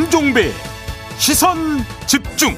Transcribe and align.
김종배 0.00 0.50
시선 1.18 1.84
집중. 2.06 2.56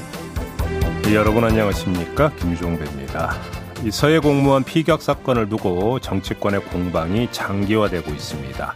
네, 1.01 1.13
여러분 1.13 1.43
안녕하십니까 1.43 2.29
김종배입니다. 2.35 3.35
이 3.83 3.91
서해 3.91 4.19
공무원 4.19 4.63
피격 4.63 5.01
사건을 5.01 5.49
두고 5.49 5.99
정치권의 5.99 6.63
공방이 6.63 7.27
장기화되고 7.33 8.09
있습니다. 8.11 8.73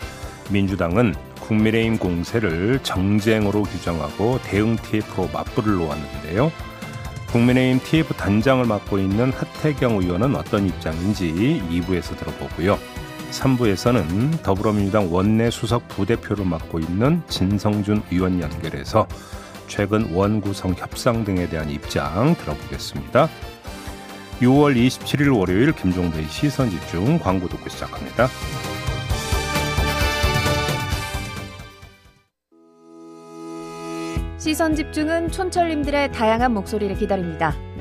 민주당은 0.49 1.15
국민의힘 1.39 1.97
공세를 1.97 2.79
정쟁으로 2.83 3.63
규정하고 3.63 4.39
대응 4.43 4.75
TF로 4.75 5.29
맞불을 5.31 5.73
놓았는데요. 5.75 6.51
국민의힘 7.27 7.79
TF 7.85 8.15
단장을 8.15 8.65
맡고 8.65 8.99
있는 8.99 9.31
하태경 9.31 10.01
의원은 10.01 10.35
어떤 10.35 10.67
입장인지 10.67 11.63
2부에서 11.71 12.17
들어보고요. 12.17 12.77
3부에서는 13.31 14.41
더불어민주당 14.43 15.13
원내 15.13 15.49
수석 15.51 15.87
부대표를 15.87 16.45
맡고 16.45 16.79
있는 16.79 17.21
진성준 17.27 18.03
의원 18.11 18.41
연결해서 18.41 19.07
최근 19.67 20.13
원구성 20.13 20.75
협상 20.77 21.23
등에 21.23 21.47
대한 21.47 21.69
입장 21.69 22.35
들어보겠습니다. 22.35 23.29
6월 24.39 24.75
27일 24.75 25.37
월요일 25.37 25.71
김종배의 25.73 26.25
시선 26.27 26.69
집중 26.69 27.19
광고 27.19 27.47
듣고 27.47 27.69
시작합니다. 27.69 28.27
시선 34.37 34.75
집중은 34.75 35.29
촌철님들의 35.31 36.13
다양한 36.13 36.53
목소리를 36.53 36.95
기다립니다. 36.95 37.53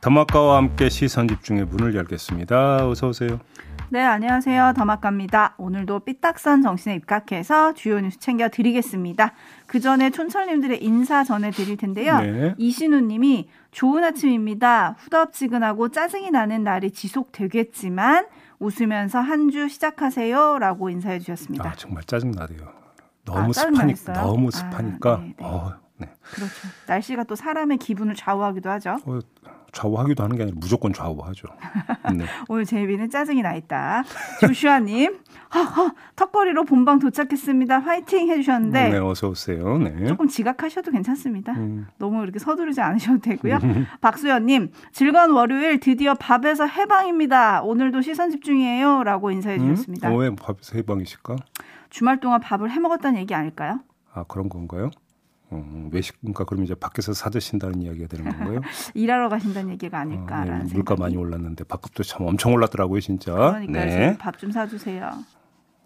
더마카와 0.00 0.56
함께 0.56 0.88
시선 0.88 1.28
집중의 1.28 1.66
문을 1.66 1.94
열겠습니다. 1.94 2.88
어서 2.88 3.08
오세요. 3.08 3.38
네, 3.90 4.00
안녕하세요. 4.00 4.72
더마카입니다. 4.76 5.54
오늘도 5.58 6.00
삐딱선 6.00 6.62
정신에 6.62 6.94
입각해서 6.94 7.74
주요 7.74 8.00
뉴스 8.00 8.18
챙겨 8.18 8.48
드리겠습니다. 8.48 9.32
그 9.66 9.80
전에 9.80 10.10
촌철님들의 10.10 10.82
인사 10.82 11.22
전해 11.24 11.50
드릴 11.50 11.76
텐데요. 11.76 12.18
네. 12.20 12.54
이신우 12.56 13.00
님이 13.00 13.48
좋은 13.72 14.02
아침입니다. 14.04 14.94
후덥지근하고 15.00 15.88
짜증이 15.90 16.30
나는 16.30 16.62
날이 16.64 16.92
지속되겠지만 16.92 18.26
웃으면서 18.58 19.18
한 19.20 19.50
주 19.50 19.68
시작하세요. 19.68 20.58
라고 20.60 20.88
인사해 20.88 21.18
주셨습니다. 21.18 21.68
아 21.70 21.74
정말 21.74 22.04
짜증 22.04 22.30
나네요. 22.30 22.68
너무 23.24 23.50
아, 23.50 23.52
습하니까? 23.52 24.12
너무 24.14 24.48
아, 24.48 24.50
습하니까 24.50 25.16
네, 25.18 25.34
네. 25.36 25.44
어, 25.44 25.72
네. 25.98 26.08
그렇죠. 26.22 26.52
날씨가 26.86 27.24
또 27.24 27.34
사람의 27.34 27.78
기분을 27.78 28.14
좌우하기도 28.14 28.70
하죠. 28.70 28.98
어, 29.04 29.18
좌우하기도 29.72 30.22
하는 30.22 30.36
게 30.36 30.42
아니라 30.42 30.56
무조건 30.58 30.92
좌우하죠. 30.92 31.48
네. 32.16 32.24
오늘 32.48 32.64
제이비는 32.64 33.10
짜증이 33.10 33.42
나 33.42 33.54
있다. 33.54 34.04
조슈아님, 34.40 35.18
허허, 35.54 35.92
턱걸이로 36.16 36.64
본방 36.64 36.98
도착했습니다. 36.98 37.78
화이팅 37.78 38.28
해주셨는데 38.28 38.90
네, 38.90 38.98
어서 38.98 39.28
오세요. 39.28 39.78
네. 39.78 40.06
조금 40.06 40.28
지각하셔도 40.28 40.90
괜찮습니다. 40.90 41.52
음. 41.52 41.86
너무 41.98 42.22
이렇게 42.22 42.38
서두르지 42.38 42.80
않으셔도 42.80 43.20
되고요. 43.20 43.58
박수연님, 44.00 44.70
즐거운 44.92 45.30
월요일 45.30 45.80
드디어 45.80 46.14
밥에서 46.14 46.66
해방입니다. 46.66 47.62
오늘도 47.62 48.02
시선 48.02 48.30
집중이에요. 48.30 49.04
라고 49.04 49.30
인사해 49.30 49.58
주셨습니다. 49.58 50.08
음? 50.08 50.14
어, 50.14 50.16
왜 50.18 50.34
밥에서 50.34 50.76
해방이실까? 50.76 51.36
주말 51.90 52.20
동안 52.20 52.40
밥을 52.40 52.70
해 52.70 52.78
먹었다는 52.78 53.20
얘기 53.20 53.34
아닐까요? 53.34 53.80
아 54.12 54.24
그런 54.24 54.48
건가요? 54.48 54.90
어, 55.50 55.88
외식 55.92 56.18
그러니까 56.20 56.44
그럼 56.44 56.64
이제 56.64 56.74
밖에서 56.74 57.12
사 57.12 57.28
드신다는 57.30 57.82
이야기가 57.82 58.06
되는 58.06 58.30
건가요? 58.30 58.60
일하러 58.94 59.28
가신다는 59.28 59.70
얘기가 59.72 59.98
어, 59.98 60.00
아닐까라는 60.00 60.66
네, 60.66 60.72
물가. 60.72 60.96
많이 60.96 61.16
올랐는데 61.16 61.64
밥값도 61.64 62.02
참 62.02 62.26
엄청 62.26 62.52
올랐더라고요, 62.52 63.00
진짜. 63.00 63.32
그러니까요. 63.32 63.86
네. 63.86 64.18
밥좀 64.18 64.52
사주세요. 64.52 65.10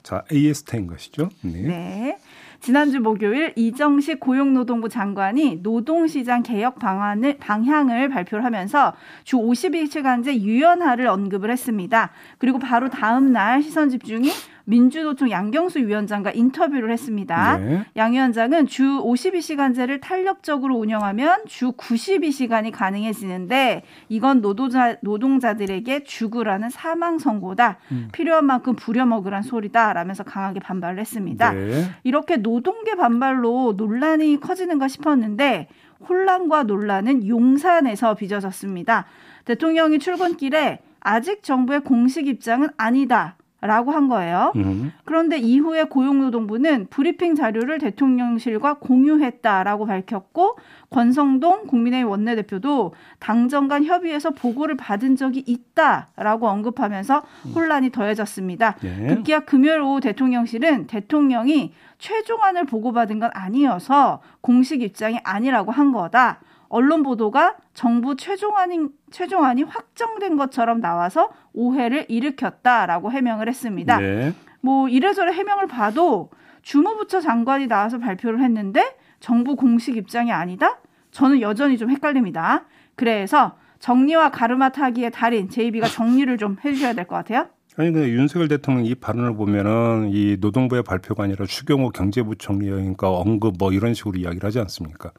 자, 0.03 0.23
AST인 0.31 0.87
것이죠? 0.87 1.31
네. 1.43 1.63
네. 1.63 2.19
지난주 2.61 3.01
목요일 3.01 3.53
이정식 3.57 4.21
고용노동부 4.21 4.89
장관이 4.89 5.61
노동시장 5.63 6.43
개혁 6.43 6.79
방안을 6.79 7.39
방향을 7.39 8.09
발표를 8.09 8.45
하면서 8.45 8.95
주 9.25 9.37
50일치간제 9.37 10.41
유연화를 10.41 11.07
언급을 11.07 11.51
했습니다. 11.51 12.11
그리고 12.39 12.59
바로 12.59 12.89
다음 12.89 13.33
날 13.33 13.63
시선 13.63 13.89
집중이 13.91 14.31
민주노총 14.65 15.31
양경수 15.31 15.81
위원장과 15.81 16.33
인터뷰를 16.33 16.91
했습니다. 16.91 17.59
네. 17.59 17.85
양 17.97 18.13
위원장은 18.13 18.67
주 18.67 18.85
52시간제를 18.85 20.01
탄력적으로 20.01 20.77
운영하면 20.77 21.45
주 21.47 21.73
92시간이 21.73 22.73
가능해지는데 22.73 23.83
이건 24.09 24.41
노동자, 24.41 24.97
노동자들에게 25.03 26.05
죽으라는 26.05 26.71
사망 26.71 27.19
선고다. 27.19 27.79
음. 27.93 28.09
필요한 28.13 28.47
만큼 28.47 28.75
부려먹으란 28.75 29.43
소리다. 29.43 29.93
라면서 29.93 30.25
강하게 30.25 30.61
반발을 30.61 30.99
했습니다. 30.99 31.53
네. 31.53 31.85
이렇게 32.03 32.37
노동계 32.37 32.97
반발로 32.97 33.75
논란이 33.77 34.41
커지는가 34.41 34.89
싶었는데 34.89 35.69
혼란과 36.09 36.65
논란은 36.65 37.27
용산에서 37.27 38.15
빚어졌습니다. 38.15 39.07
대통령이 39.45 39.99
출근길에 39.99 40.81
아직 41.01 41.43
정부의 41.43 41.81
공식 41.81 42.27
입장은 42.27 42.69
아니다. 42.77 43.37
라고 43.65 43.93
한 43.93 44.09
거예요. 44.09 44.53
음. 44.57 44.93
그런데 45.07 45.39
이후에 45.39 45.85
고용노동부는 45.85 46.89
브리핑 46.91 47.35
자료를 47.35 47.79
대통령실과 47.79 48.75
공유했다라고 48.75 49.87
밝혔고 49.87 50.59
권성동 50.91 51.67
국민의힘 51.67 52.11
원내대표도 52.11 52.93
당정 53.21 53.67
간 53.69 53.87
협의에서 53.87 54.33
보고를 54.33 54.77
받은 54.77 55.17
적이 55.17 55.45
있다라고 55.47 56.47
언급하면서 56.47 57.23
혼란이 57.55 57.91
더해졌습니다. 57.91 58.77
네. 58.83 59.07
급기야 59.07 59.41
금요일 59.41 59.81
오후 59.81 60.01
대통령실은 60.01 60.87
대통령이 60.87 61.73
최종안을 61.99 62.67
보고받은 62.67 63.19
건 63.19 63.31
아니어서 63.33 64.21
공식 64.43 64.83
입장이 64.83 65.21
아니라고 65.25 65.73
한 65.73 65.91
거다. 65.91 66.41
언론 66.69 67.03
보도가 67.03 67.57
정부 67.73 68.17
최종안이, 68.17 68.89
최종안이 69.15 69.63
확정된 69.63 70.37
것처럼 70.37 70.81
나와서 70.81 71.31
오해를 71.53 72.05
일으켰다라고 72.09 73.13
해명을 73.13 73.49
했습니다. 73.49 73.99
네. 73.99 74.35
뭐 74.61 74.89
이래저래 74.89 75.33
해명을 75.33 75.69
봐도 75.69 76.31
주무부처 76.63 77.21
장관이 77.21 77.69
나와서 77.69 77.99
발표를 77.99 78.43
했는데 78.43 78.97
정부 79.21 79.55
공식 79.55 79.97
입장이 79.97 80.33
아니다? 80.33 80.79
저는 81.13 81.41
여전히 81.41 81.79
좀 81.79 81.91
헷갈립니다. 81.91 82.65
그래서 82.97 83.57
정리와 83.79 84.31
가르마 84.31 84.71
타기의 84.71 85.13
달인 85.13 85.49
JB가 85.49 85.87
정리를 85.87 86.37
좀 86.37 86.57
해주셔야 86.65 86.95
될 86.95 87.05
것 87.07 87.15
같아요. 87.15 87.47
아니 87.77 87.93
근데 87.93 88.09
윤석열 88.09 88.49
대통령 88.49 88.85
이 88.85 88.97
발언을 88.97 89.37
보면은 89.37 90.11
이 90.13 90.39
노동부의 90.41 90.83
발표가 90.83 91.23
아니라 91.23 91.47
추경호 91.47 91.91
경제부총리가 91.91 93.11
언급 93.11 93.55
뭐 93.59 93.73
이런 93.73 93.95
식으로 93.95 94.19
이야기를 94.19 94.45
하지 94.45 94.59
않습니까? 94.59 95.13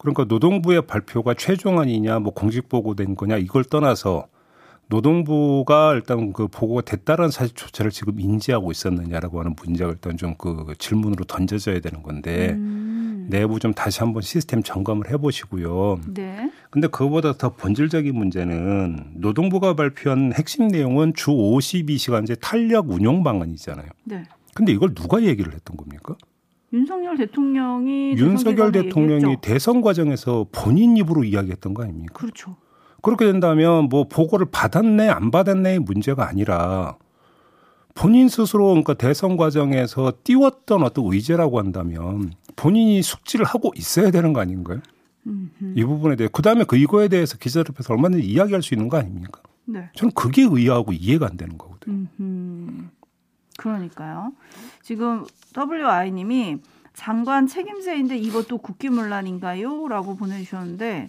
그러니까 0.00 0.24
노동부의 0.24 0.86
발표가 0.86 1.34
최종안이냐 1.34 2.20
뭐 2.20 2.32
공식 2.32 2.68
보고된 2.68 3.16
거냐 3.16 3.36
이걸 3.36 3.64
떠나서 3.64 4.26
노동부가 4.88 5.92
일단 5.94 6.32
그 6.32 6.48
보고가 6.48 6.80
됐다라는 6.80 7.30
사실 7.30 7.54
조차를 7.54 7.92
지금 7.92 8.18
인지하고 8.18 8.72
있었느냐라고 8.72 9.38
하는 9.38 9.54
문제가 9.62 9.90
일단 9.90 10.16
좀 10.16 10.34
그 10.36 10.74
질문으로 10.78 11.24
던져져야 11.24 11.80
되는 11.80 12.02
건데 12.02 12.50
음, 12.50 13.26
내부 13.30 13.60
좀 13.60 13.72
다시 13.72 14.00
한번 14.00 14.22
시스템 14.22 14.62
점검을 14.62 15.10
해보시고요. 15.10 16.00
네. 16.08 16.50
근데 16.70 16.88
그거보다 16.88 17.34
더 17.34 17.50
본질적인 17.50 18.14
문제는 18.14 19.12
노동부가 19.14 19.74
발표한 19.74 20.32
핵심 20.34 20.68
내용은 20.68 21.12
주 21.14 21.30
52시간제 21.30 22.40
탄력 22.40 22.90
운용 22.90 23.22
방안이잖아요. 23.22 23.88
네. 24.04 24.24
근데 24.54 24.72
이걸 24.72 24.94
누가 24.94 25.22
얘기를 25.22 25.52
했던 25.52 25.76
겁니까? 25.76 26.16
윤석열 26.72 27.16
대통령이 27.16 28.12
윤석열 28.12 28.72
대통령이 28.72 29.22
얘기했죠. 29.22 29.40
대선 29.40 29.80
과정에서 29.80 30.46
본인 30.52 30.96
입으로 30.96 31.24
이야기했던 31.24 31.74
거 31.74 31.82
아닙니까? 31.82 32.14
그렇죠. 32.14 32.56
그렇게 33.02 33.26
된다면 33.26 33.88
뭐 33.88 34.04
보고를 34.04 34.46
받았네 34.50 35.08
안 35.08 35.30
받았네의 35.30 35.80
문제가 35.80 36.28
아니라 36.28 36.96
본인 37.94 38.28
스스로 38.28 38.68
그러니까 38.68 38.94
대선 38.94 39.36
과정에서 39.36 40.12
띄웠던 40.22 40.82
어떤 40.82 41.12
의제라고 41.12 41.58
한다면 41.58 42.32
본인이 42.56 43.02
숙지를 43.02 43.44
하고 43.44 43.72
있어야 43.76 44.10
되는 44.10 44.32
거 44.32 44.40
아닌가요? 44.40 44.80
음흠. 45.26 45.74
이 45.74 45.84
부분에 45.84 46.16
대해 46.16 46.28
그다음에 46.32 46.64
그 46.64 46.76
이거에 46.76 47.08
대해서 47.08 47.36
기자들 47.36 47.72
앞에서 47.72 47.94
얼마든지 47.94 48.26
이야기할 48.26 48.62
수 48.62 48.74
있는 48.74 48.88
거 48.88 48.96
아닙니까? 48.96 49.42
네. 49.64 49.90
저는 49.94 50.12
그게 50.14 50.42
의아하고 50.42 50.92
이해가 50.92 51.26
안 51.26 51.36
되는 51.36 51.58
거거든요. 51.58 52.06
음흠. 52.18 52.84
그러니까요. 53.60 54.32
지금 54.80 55.26
WI님이 55.56 56.58
장관 56.94 57.46
책임제인데 57.46 58.16
이것도 58.16 58.58
국기문란인가요? 58.58 59.86
라고 59.88 60.16
보내주셨는데 60.16 61.08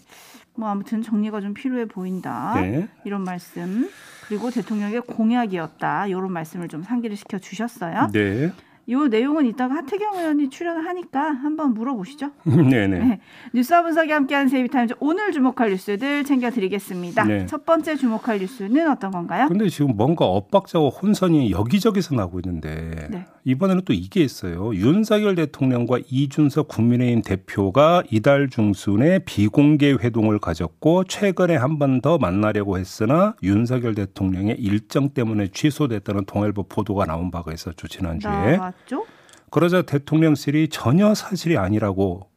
뭐 0.56 0.68
아무튼 0.68 1.02
정리가 1.02 1.40
좀 1.40 1.54
필요해 1.54 1.86
보인다. 1.86 2.54
네. 2.56 2.90
이런 3.06 3.24
말씀. 3.24 3.90
그리고 4.28 4.52
대통령의 4.52 5.02
공약이었다. 5.02 6.08
이런 6.08 6.32
말씀을 6.32 6.68
좀 6.68 6.84
상기를 6.84 7.16
시켜 7.16 7.40
주셨어요. 7.40 8.10
네. 8.12 8.52
이 8.88 8.96
내용은 8.96 9.46
이따가 9.46 9.76
하태경 9.76 10.18
의원이 10.18 10.50
출연을 10.50 10.86
하니까 10.88 11.32
한번 11.32 11.74
물어보시죠. 11.74 12.32
네네. 12.44 12.88
네. 13.00 13.20
뉴스와 13.54 13.84
분석이 13.84 14.12
함께하는 14.12 14.50
세이비타임즈 14.50 14.96
오늘 15.00 15.32
주목할 15.32 15.70
뉴스들 15.70 16.24
챙겨드리겠습니다. 16.26 17.24
네. 17.26 17.46
첫 17.46 17.66
번째 17.66 17.96
주목할 17.96 18.40
뉴스는 18.40 18.90
어떤 18.90 19.12
건가요? 19.12 19.48
근데 19.48 19.70
지금 19.70 19.96
뭔가 19.96 20.26
엇박자와 20.26 20.90
혼선이 20.90 21.52
여기저기서 21.52 22.16
나고 22.16 22.40
있는데 22.40 23.08
네. 23.10 23.26
이번에는 23.46 23.84
또 23.86 23.94
이게 23.94 24.22
있어요. 24.22 24.74
윤석열 24.76 25.36
대통령과 25.36 26.00
이준석 26.10 26.68
국민의힘 26.68 27.22
대표가 27.24 28.04
이달 28.12 28.50
중순에 28.50 29.20
비공개 29.20 29.94
회동을 29.94 30.40
가졌고 30.40 31.04
최근에 31.06 31.56
한 31.56 31.78
번 31.78 32.02
더 32.02 32.18
만나려고 32.18 32.78
했으나 32.80 33.36
윤석열 33.44 33.94
대통령의 33.94 34.56
일정 34.60 35.10
때문에 35.10 35.50
취소됐다는 35.50 36.26
동아일보 36.26 36.64
보도가 36.64 37.06
나온 37.06 37.30
바가 37.30 37.54
있었죠 37.54 37.88
지난주에. 37.88 38.58
나왔죠? 38.72 39.06
그러자 39.50 39.82
대통령실이 39.82 40.70
전혀 40.70 41.14
사실이 41.14 41.58
아니라고 41.58 42.30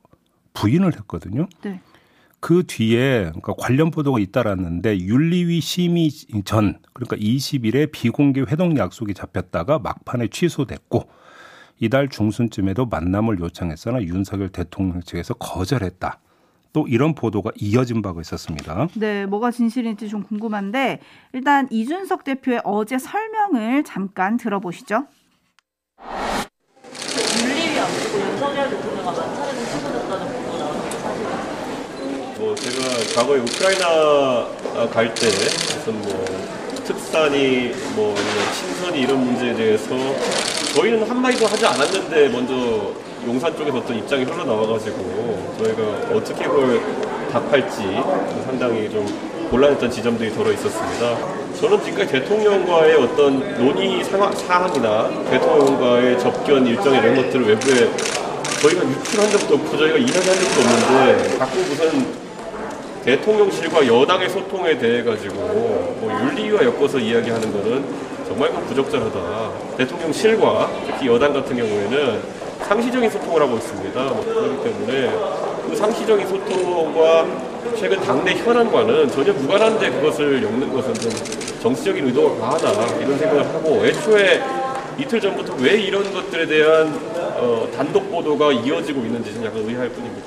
부인을 0.52 0.94
했거든요. 0.96 1.48
네. 1.62 1.80
그 2.40 2.64
뒤에 2.66 3.30
그러니까 3.30 3.54
관련 3.56 3.90
보도가 3.90 4.18
잇따랐는데 4.18 4.98
윤리위 4.98 5.60
심의 5.60 6.10
전 6.44 6.78
그러니까 6.92 7.16
20일에 7.16 7.90
비공개 7.90 8.42
회동 8.42 8.76
약속이 8.76 9.14
잡혔다가 9.14 9.78
막판에 9.78 10.28
취소됐고 10.28 11.08
이달 11.80 12.08
중순쯤에도 12.08 12.86
만남을 12.86 13.40
요청했으나 13.40 14.02
윤석열 14.02 14.50
대통령 14.50 15.00
측에서 15.00 15.34
거절했다. 15.34 16.20
또 16.74 16.86
이런 16.88 17.14
보도가 17.14 17.52
이어진 17.56 18.02
바가 18.02 18.20
있었습니다. 18.20 18.88
네, 18.94 19.26
뭐가 19.26 19.50
진실인지 19.50 20.08
좀 20.08 20.22
궁금한데 20.22 21.00
일단 21.32 21.68
이준석 21.70 22.24
대표의 22.24 22.60
어제 22.64 22.98
설명을 22.98 23.84
잠깐 23.84 24.36
들어보시죠. 24.36 25.06
윤리위 27.42 27.78
앞두고 27.78 28.94
만찬에서 29.16 29.60
취소됐다는 29.64 30.26
보도 30.44 30.58
나왔는데 30.58 30.98
사실 30.98 31.26
뭐 32.38 32.54
제가 32.54 32.78
과거에 33.14 33.38
우크라이나 33.38 34.46
갈 34.92 35.14
때 35.14 35.26
무슨 35.26 36.02
뭐 36.02 36.24
특산이 36.84 37.72
뭐 37.94 38.14
신선이 38.52 39.00
이런 39.00 39.24
문제에 39.24 39.54
대해서 39.54 39.86
저희는 40.74 41.08
한마디도 41.08 41.46
하지 41.46 41.64
않았는데 41.64 42.28
먼저 42.28 42.92
용산 43.26 43.56
쪽에서 43.56 43.78
어떤 43.78 43.96
입장이 43.96 44.24
흘러나와가지고 44.24 45.54
저희가 45.58 45.82
어떻게 46.14 46.44
그걸 46.44 46.80
답할지 47.32 47.82
상당히 48.44 48.90
좀 48.90 49.06
곤란했던 49.50 49.90
지점들이 49.90 50.34
덜어 50.34 50.52
있었습니다. 50.52 51.16
저는 51.58 51.82
지금까지 51.82 52.12
대통령과의 52.12 52.96
어떤 52.96 53.38
논의 53.56 54.02
상황, 54.04 54.32
사항이나 54.34 55.08
대통령과의 55.30 56.18
접견 56.18 56.66
일정 56.66 56.92
이런 56.94 57.14
것들을 57.16 57.46
외부에 57.46 57.88
저희가 58.64 58.82
유출한 58.88 59.30
적도 59.30 59.56
없고 59.56 59.76
저희가 59.76 59.98
이야기한 59.98 60.22
적도 60.22 60.60
없는데 60.60 61.38
자꾸 61.38 61.58
무슨 61.58 62.06
대통령실과 63.04 63.86
여당의 63.86 64.30
소통에 64.30 64.78
대해 64.78 65.02
가지고 65.02 65.34
뭐 65.34 66.10
윤리위와 66.22 66.64
엮어서 66.64 66.98
이야기하는 66.98 67.52
거는 67.52 67.84
정말 68.26 68.50
그 68.50 68.60
부적절하다. 68.62 69.50
대통령실과 69.76 70.70
특히 70.86 71.08
여당 71.08 71.34
같은 71.34 71.54
경우에는 71.54 72.22
상시적인 72.66 73.10
소통을 73.10 73.42
하고 73.42 73.56
있습니다. 73.56 74.02
뭐 74.02 74.24
그렇기 74.24 74.64
때문에 74.64 75.10
그 75.68 75.76
상시적인 75.76 76.26
소통과 76.26 77.26
최근 77.78 78.00
당내 78.00 78.34
현안과는 78.36 79.10
전혀 79.10 79.34
무관한데 79.34 79.90
그것을 79.90 80.42
엮는 80.42 80.72
것은 80.72 80.94
좀 80.94 81.10
정치적인 81.60 82.06
의도가 82.06 82.40
과하다 82.40 82.96
이런 82.96 83.18
생각을 83.18 83.44
하고 83.44 83.84
애초에 83.84 84.42
이틀 84.98 85.20
전부터 85.20 85.56
왜 85.56 85.80
이런 85.80 86.02
것들에 86.12 86.46
대한 86.46 86.86
어, 87.38 87.68
단독 87.74 88.10
보도가 88.10 88.52
이어지고 88.52 89.00
있는지 89.00 89.34
좀 89.34 89.44
약간 89.44 89.60
의아할 89.62 89.88
뿐입니다. 89.90 90.26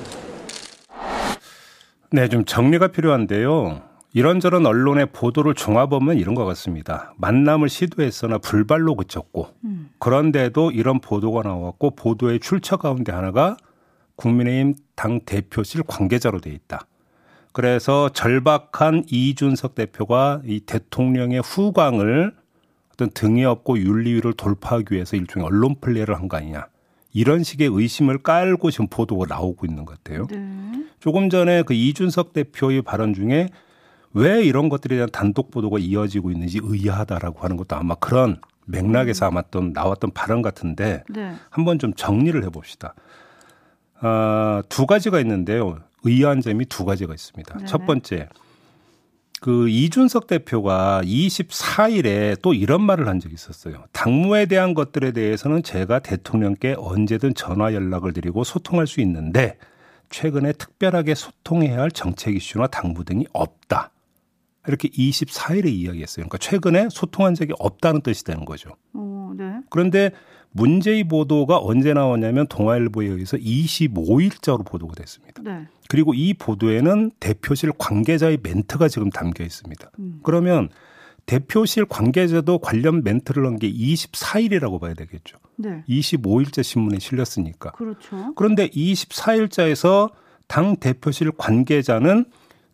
네, 2.10 2.28
좀 2.28 2.44
정리가 2.44 2.88
필요한데요. 2.88 3.82
이런저런 4.14 4.64
언론의 4.66 5.06
보도를 5.12 5.54
종합하면 5.54 6.16
이런 6.16 6.34
것 6.34 6.44
같습니다. 6.46 7.12
만남을 7.18 7.68
시도했으나 7.68 8.38
불발로 8.38 8.94
그쳤고, 8.96 9.48
그런데도 9.98 10.70
이런 10.70 11.00
보도가 11.00 11.42
나왔고, 11.42 11.90
보도의 11.94 12.40
출처 12.40 12.78
가운데 12.78 13.12
하나가 13.12 13.58
국민의힘 14.16 14.74
당 14.96 15.20
대표실 15.20 15.82
관계자로 15.86 16.40
돼 16.40 16.50
있다. 16.50 16.86
그래서 17.52 18.08
절박한 18.08 19.04
이준석 19.10 19.74
대표가 19.74 20.40
이 20.46 20.60
대통령의 20.60 21.40
후광을 21.40 22.32
어떤 22.98 23.10
등에 23.10 23.44
업고 23.44 23.78
윤리위를 23.78 24.32
돌파하기 24.32 24.92
위해서 24.92 25.16
일종의 25.16 25.46
언론 25.46 25.76
플레이를 25.80 26.16
한 26.16 26.28
거 26.28 26.36
아니냐. 26.36 26.66
이런 27.14 27.42
식의 27.44 27.68
의심을 27.72 28.18
깔고 28.18 28.70
지금 28.72 28.88
보도가 28.88 29.26
나오고 29.28 29.66
있는 29.66 29.84
것 29.84 30.02
같아요. 30.02 30.26
네. 30.26 30.84
조금 30.98 31.30
전에 31.30 31.62
그 31.62 31.74
이준석 31.74 32.32
대표의 32.32 32.82
발언 32.82 33.14
중에 33.14 33.48
왜 34.12 34.42
이런 34.44 34.68
것들에 34.68 34.96
대한 34.96 35.08
단독 35.12 35.50
보도가 35.52 35.78
이어지고 35.78 36.32
있는지 36.32 36.60
의아하다라고 36.62 37.40
하는 37.40 37.56
것도 37.56 37.76
아마 37.76 37.94
그런 37.94 38.40
맥락에서 38.66 39.26
아마 39.26 39.42
또 39.42 39.60
나왔던 39.60 40.10
발언 40.10 40.42
같은데 40.42 41.04
네. 41.08 41.34
한번 41.50 41.78
좀 41.78 41.94
정리를 41.94 42.42
해봅시다. 42.44 42.94
아, 44.00 44.62
두 44.68 44.86
가지가 44.86 45.20
있는데요. 45.20 45.78
의아한 46.02 46.40
점이 46.40 46.66
두 46.66 46.84
가지가 46.84 47.14
있습니다. 47.14 47.54
네네. 47.58 47.66
첫 47.66 47.86
번째, 47.86 48.28
그 49.40 49.68
이준석 49.68 50.26
대표가 50.26 51.00
24일에 51.04 52.40
또 52.42 52.54
이런 52.54 52.82
말을 52.82 53.08
한 53.08 53.20
적이 53.20 53.34
있었어요. 53.34 53.84
당무에 53.92 54.46
대한 54.46 54.74
것들에 54.74 55.12
대해서는 55.12 55.62
제가 55.62 56.00
대통령께 56.00 56.74
언제든 56.76 57.34
전화 57.34 57.72
연락을 57.72 58.12
드리고 58.12 58.44
소통할 58.44 58.86
수 58.86 59.00
있는데 59.00 59.56
최근에 60.10 60.52
특별하게 60.52 61.14
소통해야 61.14 61.80
할 61.80 61.90
정책 61.90 62.34
이슈나 62.34 62.66
당무 62.66 63.04
등이 63.04 63.26
없다. 63.32 63.92
이렇게 64.66 64.88
24일에 64.88 65.66
이야기했어요. 65.66 66.26
그러니까 66.26 66.38
최근에 66.38 66.88
소통한 66.90 67.34
적이 67.34 67.54
없다는 67.58 68.02
뜻이 68.02 68.24
되는 68.24 68.44
거죠. 68.44 68.70
오, 68.92 69.32
네. 69.36 69.60
그런데 69.70 70.10
문제의 70.52 71.04
보도가 71.04 71.58
언제 71.58 71.92
나왔냐면 71.92 72.46
동아일보에 72.48 73.06
의해서 73.06 73.36
25일자로 73.36 74.66
보도가 74.66 74.94
됐습니다. 74.94 75.42
네. 75.42 75.66
그리고 75.88 76.14
이 76.14 76.34
보도에는 76.34 77.12
대표실 77.20 77.72
관계자의 77.78 78.38
멘트가 78.42 78.88
지금 78.88 79.10
담겨 79.10 79.44
있습니다. 79.44 79.90
음. 79.98 80.20
그러면 80.22 80.68
대표실 81.26 81.84
관계자도 81.84 82.58
관련 82.58 83.02
멘트를 83.04 83.44
한 83.46 83.56
게 83.58 83.70
24일이라고 83.70 84.80
봐야 84.80 84.94
되겠죠. 84.94 85.38
네. 85.56 85.84
25일째 85.88 86.62
신문에 86.62 86.98
실렸으니까. 86.98 87.72
그렇죠. 87.72 88.32
그런데 88.34 88.68
24일자에서 88.68 90.10
당 90.46 90.76
대표실 90.76 91.32
관계자는 91.32 92.24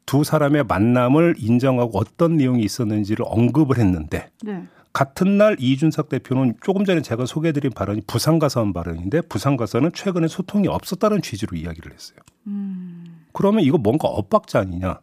두 0.07 0.23
사람의 0.23 0.65
만남을 0.65 1.37
인정하고 1.39 1.99
어떤 1.99 2.37
내용이 2.37 2.63
있었는지를 2.63 3.25
언급을 3.29 3.79
했는데 3.79 4.29
네. 4.43 4.65
같은 4.95 5.39
날 5.39 5.57
이준석 5.59 6.09
대표는 6.09 6.55
조금 6.63 6.85
전에 6.85 7.03
제가 7.03 7.27
소개해드린 7.27 7.73
발언이 7.73 8.03
부산 8.07 8.39
가서 8.39 8.61
한 8.61 8.73
발언인데 8.73 9.23
부산 9.23 9.57
가서는 9.57 9.91
최근에 9.93 10.29
소통이 10.29 10.69
없었다는 10.69 11.21
취지로 11.21 11.57
이야기를 11.57 11.93
했어요. 11.93 12.19
음. 12.47 13.27
그러면 13.33 13.65
이거 13.65 13.77
뭔가 13.77 14.07
엇박자 14.07 14.61
아니냐? 14.61 15.01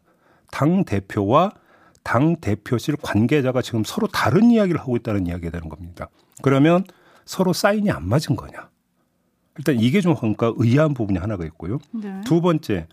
당 0.50 0.86
대표와 0.86 1.52
당 2.04 2.38
대표실 2.38 2.96
관계자가 3.02 3.62
지금 3.62 3.84
서로 3.84 4.08
다른 4.08 4.50
이야기를 4.50 4.80
하고 4.80 4.96
있다는 4.96 5.28
이야기가 5.28 5.52
되는 5.52 5.68
겁니다. 5.68 6.08
그러면 6.42 6.86
서로 7.26 7.52
사인이 7.52 7.92
안 7.92 8.08
맞은 8.08 8.38
거냐? 8.38 8.70
일단 9.58 9.78
이게 9.78 10.00
좀 10.00 10.16
뭔가 10.22 10.54
의아한 10.56 10.94
부분이 10.94 11.20
하나가 11.20 11.44
있고요. 11.46 11.80
네. 11.92 12.22
두 12.26 12.40
번째 12.40 12.88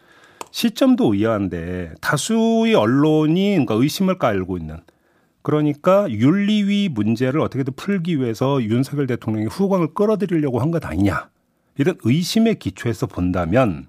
시점도 0.50 1.14
의아한데 1.14 1.94
다수의 2.00 2.74
언론이 2.74 3.50
그러니까 3.50 3.74
의심을 3.76 4.18
깔고 4.18 4.58
있는 4.58 4.80
그러니까 5.48 6.06
윤리위 6.10 6.90
문제를 6.90 7.40
어떻게든 7.40 7.72
풀기 7.74 8.20
위해서 8.20 8.62
윤석열 8.62 9.06
대통령이 9.06 9.46
후광을 9.46 9.94
끌어들이려고 9.94 10.60
한 10.60 10.70
것 10.70 10.84
아니냐 10.84 11.30
이런 11.78 11.96
의심에 12.04 12.52
기초해서 12.54 13.06
본다면 13.06 13.86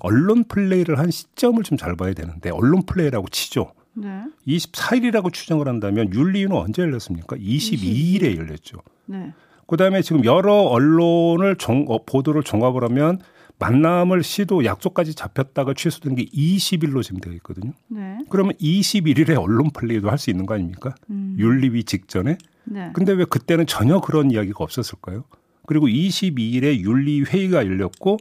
언론 0.00 0.44
플레이를 0.44 0.98
한 0.98 1.10
시점을 1.10 1.62
좀 1.62 1.76
잘 1.76 1.94
봐야 1.94 2.14
되는데 2.14 2.48
언론 2.48 2.86
플레이라고 2.86 3.28
치죠. 3.28 3.72
네. 3.92 4.22
24일이라고 4.48 5.30
추정을 5.30 5.68
한다면 5.68 6.10
윤리위는 6.14 6.56
언제 6.56 6.80
열렸습니까? 6.80 7.36
22일에 7.36 8.38
열렸죠. 8.38 8.78
네. 9.04 9.34
그다음에 9.66 10.00
지금 10.00 10.24
여러 10.24 10.54
언론을 10.54 11.56
종, 11.56 11.84
어, 11.88 12.02
보도를 12.04 12.42
종합을 12.42 12.82
하면 12.84 13.18
만남을 13.58 14.22
시도 14.22 14.64
약속까지 14.64 15.14
잡혔다가 15.14 15.74
취소된 15.74 16.16
게 16.16 16.24
20일로 16.26 17.02
지금 17.02 17.20
되어 17.20 17.32
있거든요. 17.34 17.72
네. 17.88 18.18
그러면 18.28 18.52
21일에 18.54 19.40
언론 19.40 19.70
플레이도 19.70 20.10
할 20.10 20.18
수 20.18 20.30
있는 20.30 20.44
거 20.46 20.54
아닙니까? 20.54 20.94
음. 21.10 21.36
윤리위 21.38 21.84
직전에. 21.84 22.36
네. 22.64 22.90
근데 22.94 23.12
왜 23.12 23.24
그때는 23.24 23.66
전혀 23.66 24.00
그런 24.00 24.30
이야기가 24.30 24.62
없었을까요? 24.64 25.24
그리고 25.66 25.86
22일에 25.86 26.80
윤리 26.80 27.22
회의가 27.22 27.64
열렸고 27.66 28.18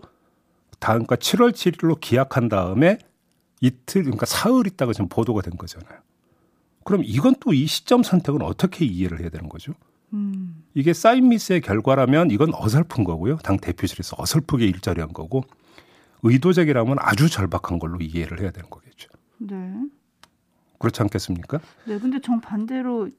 다음 0.79 1.05
그러니까 1.05 1.15
7월 1.15 1.51
7일로 1.51 1.99
기약한 1.99 2.47
다음에 2.49 2.97
이틀 3.61 4.03
그러니까 4.03 4.25
사흘 4.25 4.67
있다가 4.67 4.93
지금 4.93 5.07
보도가 5.09 5.41
된 5.41 5.55
거잖아요. 5.57 5.99
그럼 6.83 7.01
이건 7.05 7.35
또 7.39 7.53
이 7.53 7.65
시점 7.65 8.03
선택은 8.03 8.41
어떻게 8.41 8.85
이해를 8.85 9.21
해야 9.21 9.29
되는 9.29 9.47
거죠? 9.49 9.73
음. 10.13 10.63
이게 10.73 10.93
사인 10.93 11.29
미스의 11.29 11.61
결과라면 11.61 12.31
이건 12.31 12.53
어설픈 12.53 13.03
거고요. 13.03 13.37
당 13.37 13.57
대표실에서 13.57 14.15
어설프게 14.19 14.65
일자리 14.65 15.01
한 15.01 15.11
거고 15.11 15.43
의도적이라면 16.23 16.97
아주 16.99 17.29
절박한 17.29 17.79
걸로 17.79 17.99
이해를 17.99 18.39
해야 18.41 18.51
되는 18.51 18.69
거겠죠. 18.69 19.09
네. 19.39 19.73
그렇지 20.79 21.01
않겠습니까? 21.01 21.59
네, 21.85 21.99
근데 21.99 22.19
정 22.19 22.39
반대로 22.41 23.09